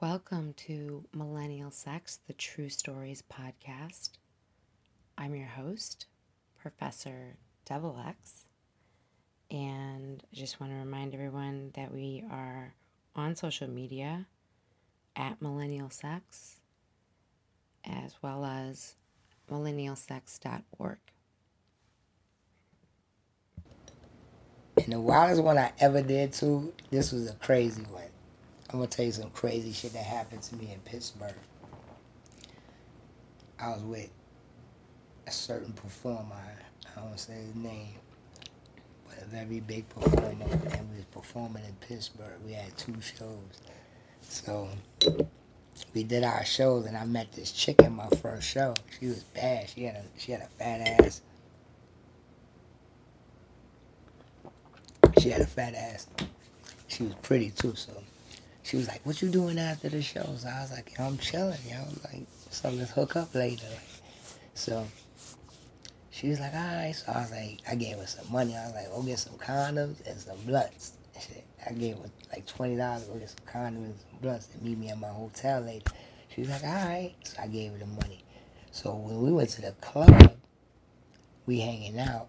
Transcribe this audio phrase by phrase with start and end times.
[0.00, 4.10] Welcome to Millennial Sex, the True Stories podcast.
[5.18, 6.06] I'm your host,
[6.56, 8.44] Professor Devil X,
[9.50, 12.74] and I just want to remind everyone that we are
[13.16, 14.26] on social media
[15.16, 16.60] at Millennial Sex
[17.84, 18.94] as well as
[19.50, 20.98] millennialsex.org.
[24.76, 28.04] And the wildest one I ever did too, this was a crazy one.
[28.70, 31.32] I'm gonna tell you some crazy shit that happened to me in Pittsburgh.
[33.58, 34.10] I was with
[35.26, 36.36] a certain performer,
[36.96, 37.94] I don't say his name,
[39.08, 42.38] but a very big performer, and we was performing in Pittsburgh.
[42.44, 43.60] We had two shows.
[44.20, 44.68] So
[45.94, 48.74] we did our shows and I met this chick in my first show.
[48.98, 49.68] She was bad.
[49.70, 51.22] She had a she had a fat ass.
[55.20, 56.06] She had a fat ass.
[56.88, 57.92] She was pretty too, so
[58.68, 61.58] she was like, "What you doing after the show?" So I was like, "I'm chilling,
[61.66, 61.84] yo.
[62.04, 63.66] Like, so let's hook up later."
[64.52, 64.86] So
[66.10, 68.54] she was like, "All right." So I was like, I gave her some money.
[68.54, 71.44] I was like, "Go get some condoms and some blunts." Shit.
[71.66, 74.76] I gave her like twenty dollars to get some condoms and some blunts and meet
[74.76, 75.90] me at my hotel later.
[76.34, 78.22] She was like, "All right." So I gave her the money.
[78.70, 80.36] So when we went to the club,
[81.46, 82.28] we hanging out.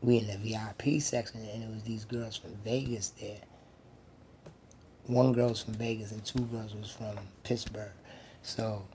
[0.00, 3.42] We in the VIP section, and it was these girls from Vegas there
[5.06, 7.92] one girl was from Vegas and two girls was from Pittsburgh.
[8.42, 8.86] So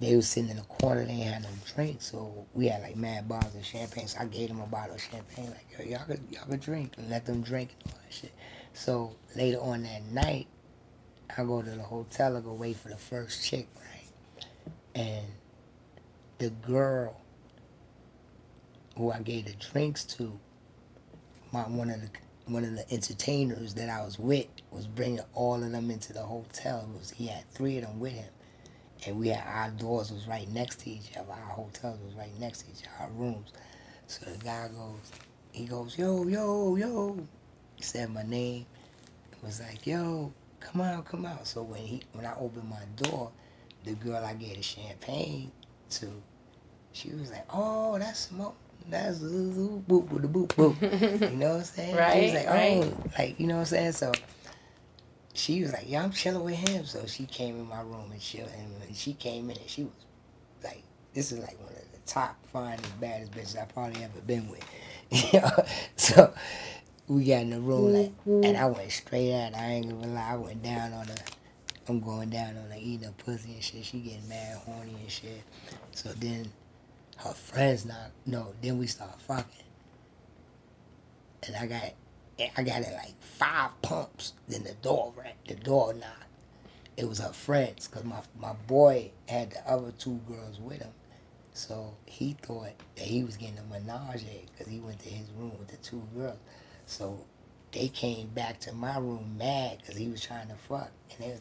[0.00, 3.28] they was sitting in the corner, they had no drink, so we had like mad
[3.28, 4.06] bottles of champagne.
[4.06, 6.94] So I gave them a bottle of champagne, like, yo, y'all could y'all could drink
[6.96, 8.32] and let them drink and all that shit.
[8.72, 10.46] So later on that night,
[11.36, 14.44] I go to the hotel, I go wait for the first chick, right?
[14.94, 15.26] And
[16.38, 17.20] the girl
[18.96, 20.38] who I gave the drinks to,
[21.52, 22.10] my one of the
[22.46, 26.22] one of the entertainers that I was with was bringing all of them into the
[26.22, 26.88] hotel.
[26.94, 28.30] It was he had three of them with him,
[29.06, 31.32] and we had our doors was right next to each other.
[31.32, 33.52] Our hotels was right next to each other, our rooms.
[34.06, 35.12] So the guy goes,
[35.52, 37.26] he goes, yo, yo, yo.
[37.76, 38.66] He said my name.
[39.32, 41.46] It was like, yo, come out, come out.
[41.46, 43.32] So when he when I opened my door,
[43.84, 45.50] the girl I gave the champagne
[45.90, 46.08] to,
[46.92, 48.56] she was like, oh, that's smoke
[48.88, 51.30] that's boop boop boop boop.
[51.30, 51.96] You know what I'm saying?
[51.96, 52.14] right.
[52.14, 53.18] She was like, oh, right.
[53.18, 53.92] like you know what I'm saying?
[53.92, 54.12] So
[55.34, 56.84] she was like, yeah, I'm chilling with him.
[56.84, 58.50] So she came in my room and chilled.
[58.56, 59.92] And when she came in, and she was
[60.62, 64.48] like, this is like one of the top finest, baddest bitches I probably ever been
[64.48, 64.64] with.
[65.10, 65.50] you know?
[65.96, 66.32] So
[67.08, 69.54] we got in the room like, and I went straight at.
[69.54, 69.60] Her.
[69.60, 70.32] I ain't gonna lie.
[70.32, 71.14] I went down on her.
[71.88, 73.84] I'm going down on her, eating her pussy and shit.
[73.84, 75.42] She getting mad, horny and shit.
[75.92, 76.50] So then
[77.18, 78.54] her friends not no.
[78.62, 79.64] Then we start fucking,
[81.46, 81.92] and I got
[82.56, 84.34] I got it like five pumps.
[84.48, 86.24] Then the door rang, the door knocked.
[86.96, 90.92] It was her friends, cause my my boy had the other two girls with him,
[91.52, 95.52] so he thought that he was getting a menage because he went to his room
[95.58, 96.38] with the two girls.
[96.86, 97.24] So
[97.72, 101.40] they came back to my room mad because he was trying to fuck, and was,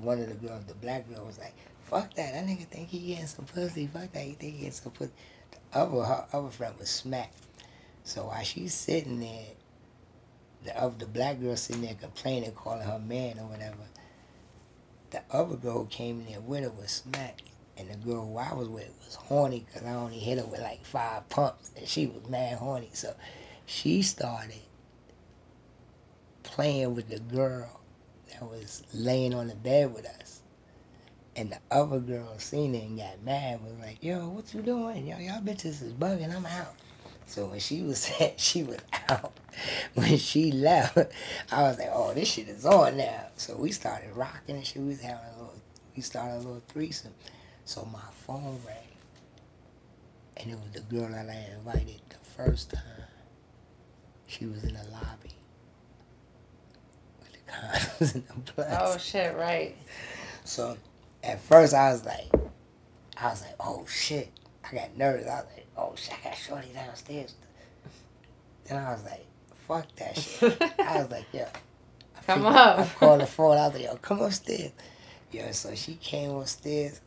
[0.00, 2.32] one of the girls, the black girl, was like, "Fuck that!
[2.32, 3.86] That nigga think he getting some pussy.
[3.86, 4.22] Fuck that!
[4.22, 5.12] He think he getting some pussy."
[5.50, 7.38] The other her other friend was smacked.
[8.04, 9.46] So while she's sitting there,
[10.64, 13.76] the other the black girl sitting there complaining, calling her man or whatever.
[15.10, 17.42] The other girl came in there with her was smacked,
[17.76, 20.60] and the girl who I was with was horny because I only hit her with
[20.60, 22.90] like five pumps, and she was mad horny.
[22.94, 23.14] So
[23.66, 24.62] she started
[26.42, 27.80] playing with the girl
[28.30, 30.40] that was laying on the bed with us.
[31.36, 35.06] And the other girl seen it and got mad, was like, yo, what you doing?
[35.06, 36.74] Yo, y'all bitches is bugging, I'm out.
[37.26, 38.78] So when she was she was
[39.08, 39.32] out.
[39.94, 40.98] When she left,
[41.50, 43.28] I was like, oh, this shit is on now.
[43.36, 45.54] So we started rocking and she was having a little,
[45.96, 47.14] we started a little threesome.
[47.64, 48.76] So my phone rang.
[50.36, 52.82] And it was the girl that I invited the first time.
[54.26, 55.30] She was in the lobby.
[57.20, 58.76] With the condoms and the blunts.
[58.80, 59.36] Oh shit!
[59.36, 59.76] Right.
[60.42, 60.76] So
[61.24, 62.30] at first I was like,
[63.16, 64.30] I was like, oh shit.
[64.70, 65.26] I got nervous.
[65.26, 67.34] I was like, oh shit, I got shorty downstairs.
[68.64, 69.26] Then I was like,
[69.66, 70.56] fuck that shit.
[70.78, 71.46] I was like, yo.
[72.16, 72.78] I Come up.
[72.78, 73.56] I called the phone.
[73.56, 74.72] I was like, yo, come upstairs.
[75.32, 77.00] Yo, so she came upstairs.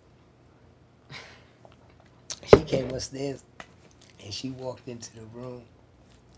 [2.46, 3.44] She came upstairs
[4.24, 5.64] and she walked into the room.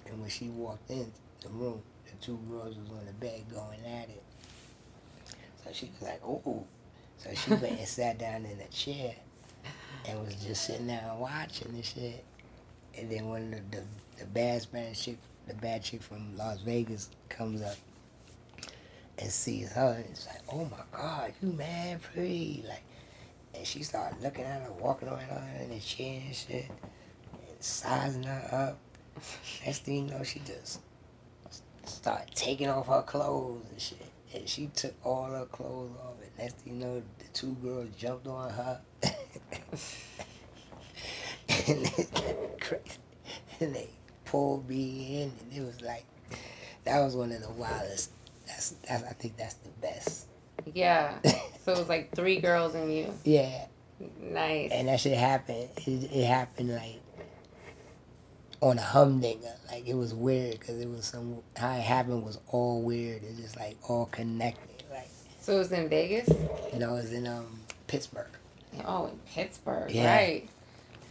[0.05, 1.11] And when she walked in
[1.41, 4.23] the room, the two girls was on the bed going at it.
[5.63, 6.65] So she was like, ooh.
[7.19, 9.13] So she went and sat down in a chair
[10.07, 12.23] and was just sitting there and watching and shit.
[12.97, 13.83] And then of the, the,
[14.19, 15.17] the bad Spanish chick,
[15.47, 17.75] the bad chick from Las Vegas comes up
[19.17, 22.63] and sees her, and it's like, oh my God, you mad pretty.
[22.67, 22.83] Like,
[23.53, 27.57] and she started looking at her, walking around her in the chair and shit, and
[27.59, 28.77] sizing her up.
[29.65, 30.79] Next thing you know, she just
[31.85, 34.08] started taking off her clothes and shit.
[34.33, 37.89] And she took all her clothes off, and next thing you know, the two girls
[37.97, 38.79] jumped on her.
[41.67, 42.07] and they,
[42.59, 42.83] crazy.
[43.59, 43.89] And they
[44.25, 46.05] pulled me in, and it was like,
[46.83, 48.11] that was one of the wildest.
[48.47, 50.27] That's, that's I think that's the best.
[50.73, 51.15] Yeah.
[51.65, 53.13] so it was like three girls and you.
[53.23, 53.65] Yeah.
[54.21, 54.71] Nice.
[54.71, 55.69] And that shit happened.
[55.77, 57.01] It, it happened like
[58.61, 59.53] on a humdinger.
[59.69, 63.23] Like it was weird because it was some how it happened was all weird.
[63.23, 64.83] It's just like all connected.
[64.91, 65.09] Like
[65.39, 66.29] so it was in Vegas.
[66.73, 68.29] You know, it was in um Pittsburgh.
[68.85, 70.15] Oh, in Pittsburgh, yeah.
[70.15, 70.49] right?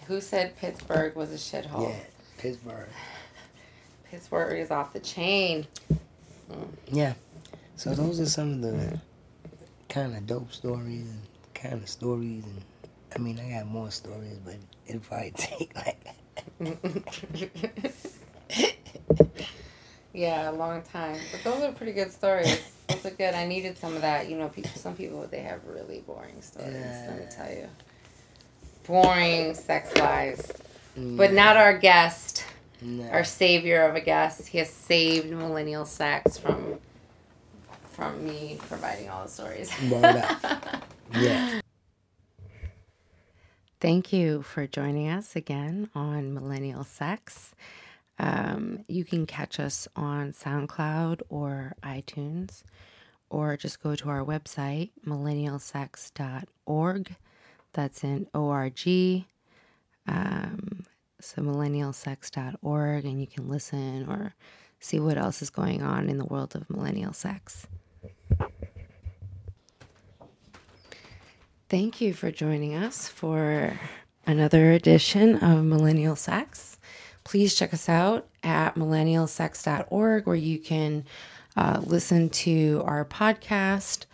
[0.06, 1.90] Who said Pittsburgh was a shithole?
[1.90, 2.00] Yeah,
[2.38, 2.88] Pittsburgh.
[4.10, 5.66] Pittsburgh is off the chain.
[6.50, 6.68] Mm.
[6.90, 7.14] Yeah.
[7.76, 9.00] So those are some of the
[9.88, 11.20] kind of dope stories and
[11.54, 12.62] kind of stories and
[13.14, 14.56] I mean I got more stories, but
[14.86, 16.06] it'd probably take like
[20.12, 21.18] yeah, a long time.
[21.32, 22.60] But those are pretty good stories.
[22.88, 23.34] Those are good.
[23.34, 24.28] I needed some of that.
[24.28, 24.70] You know, people.
[24.74, 26.74] Some people they have really boring stories.
[26.74, 27.68] Let me tell you,
[28.86, 30.52] boring sex lives.
[30.96, 32.44] But not our guest,
[32.82, 33.08] no.
[33.10, 34.48] our savior of a guest.
[34.48, 36.78] He has saved millennial sex from
[37.98, 39.72] from me providing all the stories.
[41.14, 41.60] yeah.
[43.80, 47.54] Thank you for joining us again on Millennial Sex.
[48.18, 52.64] Um, you can catch us on SoundCloud or iTunes,
[53.30, 57.14] or just go to our website, millennialsex.org.
[57.72, 59.24] That's in ORG.
[60.08, 60.84] Um,
[61.20, 64.34] so, millennialsex.org, and you can listen or
[64.80, 67.68] see what else is going on in the world of millennial sex.
[71.68, 73.78] Thank you for joining us for
[74.26, 76.78] another edition of Millennial Sex.
[77.24, 81.04] Please check us out at millennialsex.org where you can
[81.58, 84.06] uh, listen to our podcast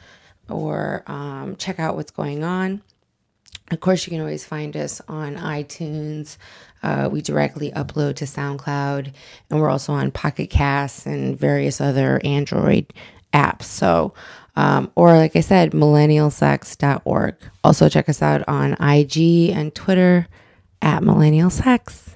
[0.48, 2.82] or um, check out what's going on.
[3.70, 6.38] Of course, you can always find us on iTunes.
[6.82, 9.12] Uh, we directly upload to SoundCloud,
[9.48, 12.92] and we're also on Pocket Casts and various other Android
[13.34, 13.64] apps.
[13.64, 14.14] So,
[14.56, 17.36] um, or like I said, millennialsex.org.
[17.62, 20.28] Also, check us out on IG and Twitter
[20.80, 22.13] at millennialsex.